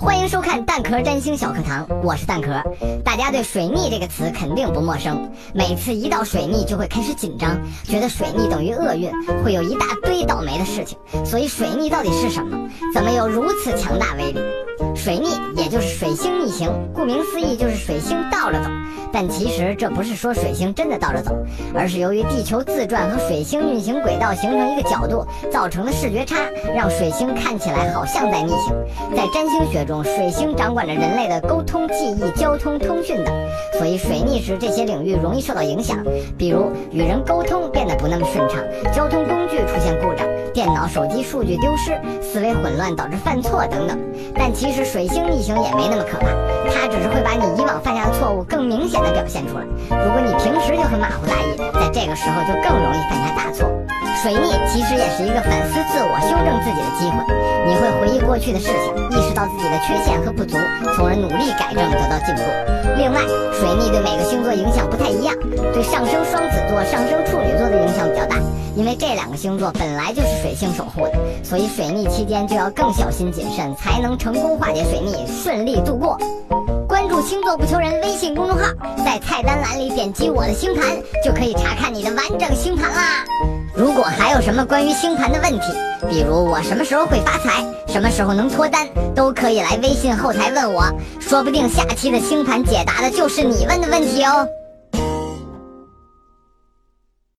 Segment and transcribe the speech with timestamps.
[0.00, 2.62] 欢迎收看蛋壳占星小课堂，我是蛋壳。
[3.04, 9.10] 大家对水逆这个词肯定不陌生，每次一到水逆就会开始紧张，觉得水逆等于厄运，
[9.42, 10.96] 会有一大堆倒霉的事情。
[11.26, 12.70] 所以水逆到底是什么？
[12.94, 14.40] 怎么有如此强大威力？
[14.94, 18.68] 水逆也就是水星逆行，顾名思义就是水星倒着走。
[19.10, 21.34] 但其实这不是说水星真的倒着走，
[21.74, 26.36] 而是由于地球自转和水星运行轨道形成一个角度造成的视觉差，
[26.76, 28.74] 让水星看起来好像在逆行。
[29.16, 33.34] 在占星学中，水星掌管着人类的沟通、记忆、交通、通讯等，
[33.78, 36.04] 所以水逆时这些领域容易受到影响，
[36.36, 43.96] 比如与人沟通变得不那么顺畅，交通工具出现故障，电脑、手机数据丢失，思维混乱导致犯错等等。
[44.34, 46.26] 但其实水星逆行也没那么可怕，
[46.66, 49.62] 它只是会把你以往犯下的错误更明显的表现出来。
[50.02, 53.70] 如果你平时就很马虎大意，在这个时候就更容易犯下大错。
[54.20, 57.22] 水逆其实也是一个反思自我、修正自己的机会。
[57.64, 60.58] 你会回忆过去的事情，意识到自己的缺陷和不足，
[60.96, 62.42] 从而努力改正，得到进步。
[62.98, 63.22] 另外，
[63.54, 65.30] 水逆对每个星座影响不太一样，
[65.78, 68.34] 对上升双子座、上升处女座的影响比较大，
[68.74, 71.12] 因为这两个星座本来就是水星守护的，
[71.44, 76.18] 所以水逆期间就要更小心谨慎，才能成功化解水逆，顺利度过。
[76.88, 78.64] 关注星座不求人微信公众号，
[79.04, 80.84] 在菜单栏里点击我的星盘，
[81.24, 83.24] 就可以查看你的完整星盘啦。
[83.72, 85.66] 如果还有什么关于星盘的问题，
[86.10, 88.84] 比如我什么时候会发财，什么时候能脱单，
[89.14, 94.44] 都可以来微信后台问我，说不定下期的星盘解答的就是你问的问题哦。